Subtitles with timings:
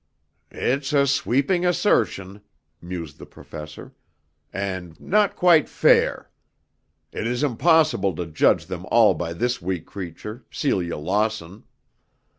[0.49, 2.41] "It's a sweeping assertion,"
[2.81, 3.93] mused the Professor,
[4.51, 6.31] "and not quite fair.
[7.11, 11.65] It is impossible to judge them all by this weak creature, Celia Lawson.